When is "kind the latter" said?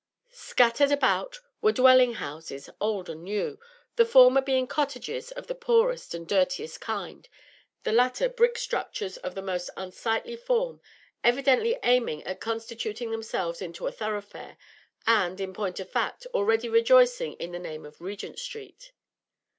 6.81-8.27